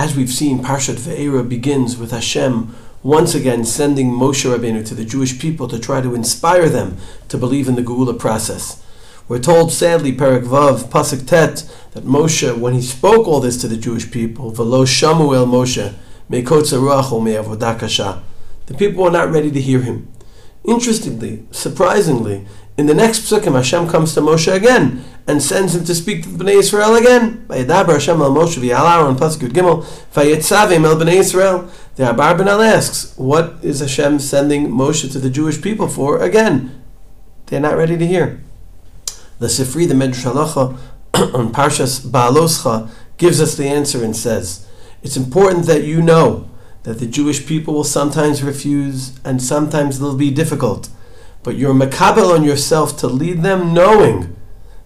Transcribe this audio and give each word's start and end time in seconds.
As 0.00 0.16
we've 0.16 0.30
seen, 0.30 0.60
Parshat 0.60 0.94
Ve'era 0.94 1.46
begins 1.46 1.98
with 1.98 2.10
Hashem 2.10 2.74
once 3.02 3.34
again 3.34 3.66
sending 3.66 4.10
Moshe 4.10 4.50
Rabbeinu 4.50 4.82
to 4.86 4.94
the 4.94 5.04
Jewish 5.04 5.38
people 5.38 5.68
to 5.68 5.78
try 5.78 6.00
to 6.00 6.14
inspire 6.14 6.70
them 6.70 6.96
to 7.28 7.36
believe 7.36 7.68
in 7.68 7.74
the 7.74 7.82
Geula 7.82 8.18
process. 8.18 8.82
We're 9.28 9.40
told, 9.40 9.72
sadly, 9.72 10.12
Perak 10.12 10.44
Vav, 10.44 10.84
Pasuk 10.84 11.26
Tet, 11.26 11.70
that 11.92 12.04
Moshe, 12.04 12.58
when 12.58 12.72
he 12.72 12.80
spoke 12.80 13.28
all 13.28 13.40
this 13.40 13.60
to 13.60 13.68
the 13.68 13.76
Jewish 13.76 14.10
people, 14.10 14.50
Velo 14.52 14.86
Shamu 14.86 15.36
El 15.36 15.46
Moshe, 15.46 15.92
Mekotza 16.30 16.80
Ruacho 16.80 17.22
Me'avodakasha, 17.22 18.22
the 18.68 18.74
people 18.78 19.04
were 19.04 19.10
not 19.10 19.30
ready 19.30 19.50
to 19.50 19.60
hear 19.60 19.82
him. 19.82 20.08
Interestingly, 20.64 21.46
surprisingly, 21.50 22.46
in 22.76 22.86
the 22.86 22.94
next 22.94 23.20
psukim, 23.20 23.54
Hashem 23.54 23.88
comes 23.88 24.14
to 24.14 24.20
Moshe 24.20 24.52
again 24.52 25.04
and 25.26 25.42
sends 25.42 25.74
him 25.74 25.84
to 25.84 25.94
speak 25.94 26.22
to 26.22 26.28
the 26.28 26.42
Bnei 26.42 26.54
Israel 26.54 26.94
again. 26.94 27.44
Vayedaber 27.48 27.92
Hashem 27.92 28.20
el 28.20 28.30
Moshe 28.30 28.58
v'yal 28.58 29.04
on 29.04 29.16
Pasuk 29.16 29.40
Yud 29.40 29.52
Gimel 29.52 29.84
vayetzavim 30.14 30.84
el 30.84 30.96
Bnei 30.96 31.16
Israel. 31.16 31.70
The 31.96 32.04
Abarbanel 32.04 32.66
asks, 32.66 33.14
what 33.16 33.56
is 33.62 33.80
Hashem 33.80 34.18
sending 34.18 34.68
Moshe 34.68 35.10
to 35.12 35.18
the 35.18 35.30
Jewish 35.30 35.60
people 35.60 35.88
for 35.88 36.22
again? 36.22 36.82
They're 37.46 37.60
not 37.60 37.76
ready 37.76 37.96
to 37.98 38.06
hear. 38.06 38.42
The 39.38 39.46
Sifri, 39.46 39.88
the 39.88 39.94
Medrash 39.94 40.24
Halacha, 40.24 40.78
on 41.34 41.52
Parshas 41.52 42.00
Baaloscha, 42.00 42.90
gives 43.16 43.40
us 43.40 43.56
the 43.56 43.66
answer 43.66 44.04
and 44.04 44.16
says, 44.16 44.66
it's 45.02 45.16
important 45.16 45.66
that 45.66 45.84
you 45.84 46.02
know 46.02 46.49
that 46.82 46.98
the 46.98 47.06
Jewish 47.06 47.46
people 47.46 47.74
will 47.74 47.84
sometimes 47.84 48.42
refuse 48.42 49.18
and 49.24 49.42
sometimes 49.42 49.98
they'll 49.98 50.16
be 50.16 50.30
difficult 50.30 50.88
but 51.42 51.56
you're 51.56 51.74
makabel 51.74 52.34
on 52.34 52.44
yourself 52.44 52.96
to 52.98 53.06
lead 53.06 53.42
them 53.42 53.72
knowing 53.72 54.36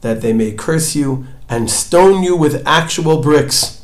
that 0.00 0.20
they 0.20 0.32
may 0.32 0.52
curse 0.52 0.94
you 0.94 1.26
and 1.48 1.70
stone 1.70 2.22
you 2.22 2.36
with 2.36 2.66
actual 2.66 3.20
bricks. 3.20 3.82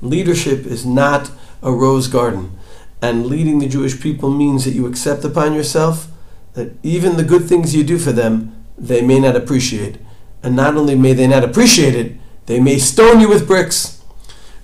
Leadership 0.00 0.66
is 0.66 0.84
not 0.84 1.30
a 1.62 1.72
rose 1.72 2.08
garden, 2.08 2.56
and 3.00 3.26
leading 3.26 3.58
the 3.58 3.68
Jewish 3.68 4.00
people 4.00 4.30
means 4.30 4.64
that 4.64 4.74
you 4.74 4.86
accept 4.86 5.24
upon 5.24 5.54
yourself 5.54 6.08
that 6.52 6.72
even 6.82 7.16
the 7.16 7.24
good 7.24 7.44
things 7.44 7.74
you 7.74 7.82
do 7.82 7.98
for 7.98 8.12
them, 8.12 8.64
they 8.78 9.00
may 9.00 9.18
not 9.18 9.34
appreciate. 9.34 9.98
And 10.42 10.54
not 10.54 10.76
only 10.76 10.94
may 10.94 11.12
they 11.12 11.26
not 11.26 11.42
appreciate 11.42 11.94
it, 11.94 12.12
they 12.46 12.60
may 12.60 12.78
stone 12.78 13.20
you 13.20 13.28
with 13.28 13.46
bricks. 13.46 14.02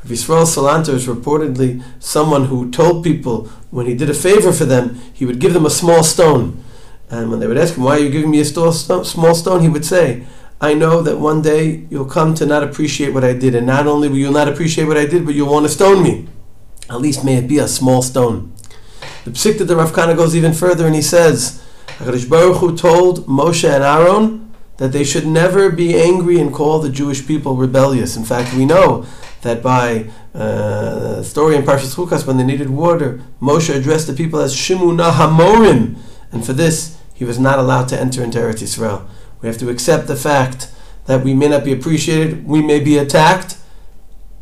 Yisrael 0.04 0.46
Salanter 0.46 0.94
is 0.94 1.06
reportedly 1.06 1.82
someone 1.98 2.46
who 2.46 2.70
told 2.70 3.04
people 3.04 3.46
when 3.70 3.86
he 3.86 3.94
did 3.94 4.08
a 4.08 4.14
favor 4.14 4.52
for 4.52 4.64
them, 4.64 5.00
he 5.12 5.26
would 5.26 5.38
give 5.38 5.52
them 5.52 5.66
a 5.66 5.70
small 5.70 6.02
stone. 6.02 6.62
Um, 7.10 7.18
and 7.18 7.30
when 7.30 7.40
they 7.40 7.46
would 7.46 7.58
ask 7.58 7.74
him, 7.74 7.84
Why 7.84 7.96
are 7.96 8.00
you 8.00 8.10
giving 8.10 8.30
me 8.30 8.40
a 8.40 8.44
small 8.44 8.72
stone? 8.72 9.62
he 9.62 9.68
would 9.68 9.84
say, 9.84 10.24
I 10.60 10.74
know 10.74 11.02
that 11.02 11.18
one 11.18 11.42
day 11.42 11.86
you'll 11.90 12.04
come 12.04 12.34
to 12.34 12.46
not 12.46 12.62
appreciate 12.62 13.14
what 13.14 13.24
I 13.24 13.32
did, 13.32 13.54
and 13.54 13.66
not 13.66 13.86
only 13.86 14.08
will 14.08 14.18
you 14.18 14.30
not 14.30 14.48
appreciate 14.48 14.84
what 14.84 14.96
I 14.96 15.06
did, 15.06 15.24
but 15.24 15.34
you'll 15.34 15.52
want 15.52 15.66
to 15.66 15.72
stone 15.72 16.02
me. 16.02 16.28
At 16.88 17.00
least 17.00 17.24
may 17.24 17.36
it 17.36 17.48
be 17.48 17.58
a 17.58 17.68
small 17.68 18.02
stone. 18.02 18.52
The 19.24 19.30
Psikta 19.30 19.66
the 19.66 19.76
Rav 19.76 19.92
Kana 19.92 20.14
goes 20.14 20.34
even 20.34 20.52
further 20.52 20.86
and 20.86 20.94
he 20.94 21.02
says, 21.02 21.62
HaKadosh 21.98 22.28
Baruch 22.28 22.56
Hu 22.58 22.76
told 22.76 23.26
Moshe 23.26 23.68
and 23.68 23.84
Aaron 23.84 24.49
that 24.80 24.92
they 24.92 25.04
should 25.04 25.26
never 25.26 25.70
be 25.70 25.94
angry 25.94 26.40
and 26.40 26.54
call 26.54 26.78
the 26.78 26.88
Jewish 26.88 27.26
people 27.26 27.54
rebellious. 27.54 28.16
In 28.16 28.24
fact, 28.24 28.54
we 28.54 28.64
know 28.64 29.04
that 29.42 29.62
by 29.62 30.08
uh, 30.34 31.22
story 31.22 31.54
in 31.54 31.64
Parshas 31.64 31.94
Chukas, 31.94 32.26
when 32.26 32.38
they 32.38 32.44
needed 32.44 32.70
water, 32.70 33.20
Moshe 33.42 33.74
addressed 33.74 34.06
the 34.06 34.14
people 34.14 34.40
as 34.40 34.56
Shimuna 34.56 35.12
Hamorim, 35.12 35.96
and 36.32 36.46
for 36.46 36.54
this 36.54 36.98
he 37.12 37.26
was 37.26 37.38
not 37.38 37.58
allowed 37.58 37.88
to 37.88 38.00
enter 38.00 38.24
into 38.24 38.38
Eretz 38.38 38.62
Yisrael. 38.62 39.06
We 39.42 39.48
have 39.48 39.58
to 39.58 39.68
accept 39.68 40.06
the 40.06 40.16
fact 40.16 40.72
that 41.04 41.22
we 41.22 41.34
may 41.34 41.48
not 41.48 41.62
be 41.62 41.74
appreciated, 41.74 42.46
we 42.46 42.62
may 42.62 42.80
be 42.80 42.96
attacked, 42.96 43.58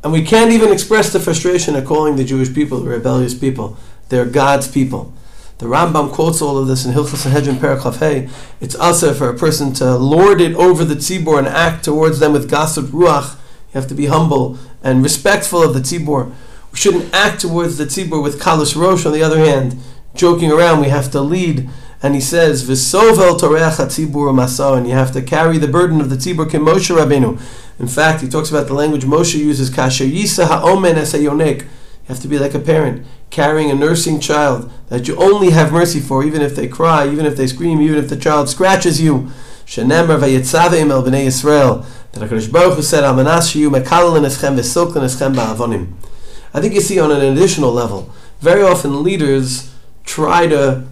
and 0.04 0.12
we 0.12 0.22
can't 0.22 0.52
even 0.52 0.70
express 0.72 1.12
the 1.12 1.18
frustration 1.18 1.74
of 1.74 1.84
calling 1.84 2.14
the 2.14 2.22
Jewish 2.22 2.54
people 2.54 2.78
the 2.78 2.90
rebellious 2.90 3.34
people. 3.34 3.76
They're 4.08 4.24
God's 4.24 4.68
people. 4.68 5.12
The 5.58 5.66
Rambam 5.66 6.12
quotes 6.12 6.40
all 6.40 6.56
of 6.56 6.68
this 6.68 6.84
in 6.84 6.92
Hilchas 6.92 7.16
Sanhedrin 7.16 7.56
Parachav 7.56 7.96
Hey. 7.96 8.28
It's 8.60 8.76
also 8.76 9.12
for 9.12 9.28
a 9.28 9.36
person 9.36 9.72
to 9.74 9.96
lord 9.96 10.40
it 10.40 10.54
over 10.54 10.84
the 10.84 10.94
tzibor 10.94 11.36
and 11.36 11.48
act 11.48 11.84
towards 11.84 12.20
them 12.20 12.32
with 12.32 12.48
gasut 12.48 12.84
ruach. 12.90 13.32
You 13.32 13.80
have 13.80 13.88
to 13.88 13.94
be 13.94 14.06
humble 14.06 14.56
and 14.84 15.02
respectful 15.02 15.60
of 15.60 15.74
the 15.74 15.80
tzibor. 15.80 16.32
We 16.70 16.78
shouldn't 16.78 17.12
act 17.12 17.40
towards 17.40 17.76
the 17.76 17.86
tzibor 17.86 18.22
with 18.22 18.40
kalas 18.40 18.80
rosh. 18.80 19.04
On 19.04 19.12
the 19.12 19.24
other 19.24 19.40
hand, 19.40 19.76
joking 20.14 20.52
around, 20.52 20.80
we 20.80 20.90
have 20.90 21.10
to 21.10 21.20
lead 21.20 21.68
and 22.00 22.14
he 22.14 22.20
says, 22.20 22.62
"V'sovel 22.62 23.40
toreach 23.40 23.78
hatzibur 23.78 24.32
masa," 24.32 24.76
and 24.76 24.86
you 24.86 24.92
have 24.92 25.10
to 25.10 25.22
carry 25.22 25.58
the 25.58 25.66
burden 25.66 26.00
of 26.00 26.08
the 26.08 26.16
tzibur 26.16 26.48
Moshe 26.48 26.96
Rabbeinu. 26.96 27.40
In 27.80 27.88
fact, 27.88 28.20
he 28.20 28.28
talks 28.28 28.50
about 28.50 28.68
the 28.68 28.74
language 28.74 29.04
Moshe 29.04 29.34
uses, 29.34 29.70
"Kasher 29.70 30.08
yisa 30.08 30.46
ha'omen 30.46 30.94
esayonek." 30.94 31.64
Have 32.08 32.20
to 32.20 32.28
be 32.28 32.38
like 32.38 32.54
a 32.54 32.58
parent 32.58 33.06
carrying 33.30 33.70
a 33.70 33.74
nursing 33.74 34.18
child 34.18 34.70
that 34.88 35.06
you 35.06 35.16
only 35.16 35.50
have 35.50 35.72
mercy 35.72 36.00
for, 36.00 36.24
even 36.24 36.40
if 36.40 36.56
they 36.56 36.66
cry, 36.66 37.06
even 37.06 37.26
if 37.26 37.36
they 37.36 37.46
scream, 37.46 37.82
even 37.82 37.98
if 37.98 38.08
the 38.08 38.16
child 38.16 38.48
scratches 38.48 39.00
you. 39.00 39.30
Shenemar 39.66 40.10
el 40.10 41.02
bnei 41.02 41.26
Yisrael. 41.26 41.84
That 42.12 42.22
Hakadosh 42.28 42.50
Baruch 42.50 42.76
Hu 42.76 42.82
said, 42.82 43.04
"Amanas 43.04 43.52
shiyu 43.52 43.70
mekalin 43.70 44.24
eschem 44.24 44.56
v'silkin 44.56 45.02
eschem 45.02 45.34
ba'avonim." 45.34 45.88
I 46.54 46.62
think 46.62 46.72
you 46.72 46.80
see 46.80 46.98
on 46.98 47.10
an 47.10 47.20
additional 47.20 47.70
level, 47.70 48.10
very 48.40 48.62
often 48.62 49.02
leaders 49.02 49.70
try 50.06 50.46
to 50.46 50.84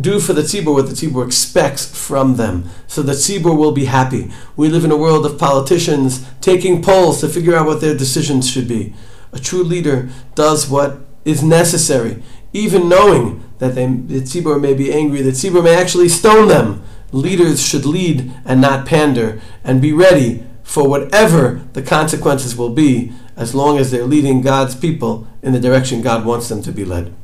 do 0.00 0.18
for 0.18 0.32
the 0.32 0.42
tzibur 0.42 0.74
what 0.74 0.88
the 0.88 0.92
tzibur 0.92 1.24
expects 1.24 1.86
from 1.86 2.34
them, 2.34 2.68
so 2.88 3.00
the 3.00 3.12
tzibur 3.12 3.56
will 3.56 3.70
be 3.70 3.84
happy. 3.84 4.32
We 4.56 4.68
live 4.68 4.84
in 4.84 4.90
a 4.90 4.96
world 4.96 5.24
of 5.24 5.38
politicians 5.38 6.26
taking 6.40 6.82
polls 6.82 7.20
to 7.20 7.28
figure 7.28 7.54
out 7.54 7.66
what 7.66 7.80
their 7.80 7.96
decisions 7.96 8.50
should 8.50 8.66
be. 8.66 8.92
A 9.34 9.38
true 9.40 9.64
leader 9.64 10.08
does 10.34 10.68
what 10.68 11.00
is 11.24 11.42
necessary, 11.42 12.22
even 12.52 12.88
knowing 12.88 13.42
that 13.58 13.74
they, 13.74 13.86
the 13.86 14.20
tzibur 14.20 14.60
may 14.60 14.74
be 14.74 14.92
angry, 14.92 15.22
the 15.22 15.32
tzibur 15.32 15.62
may 15.62 15.74
actually 15.74 16.08
stone 16.08 16.48
them. 16.48 16.82
Leaders 17.12 17.60
should 17.64 17.84
lead 17.84 18.32
and 18.44 18.60
not 18.60 18.86
pander, 18.86 19.40
and 19.62 19.82
be 19.82 19.92
ready 19.92 20.44
for 20.62 20.88
whatever 20.88 21.62
the 21.72 21.82
consequences 21.82 22.56
will 22.56 22.70
be, 22.70 23.12
as 23.36 23.54
long 23.54 23.78
as 23.78 23.90
they're 23.90 24.06
leading 24.06 24.40
God's 24.40 24.74
people 24.74 25.26
in 25.42 25.52
the 25.52 25.60
direction 25.60 26.00
God 26.00 26.24
wants 26.24 26.48
them 26.48 26.62
to 26.62 26.72
be 26.72 26.84
led. 26.84 27.14